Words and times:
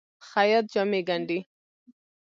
خیاط 0.29 0.65
جامې 0.73 1.01
ګنډي. 1.07 1.39